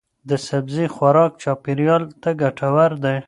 [0.29, 3.17] د سبزی خوراک چاپیریال ته ګټور دی.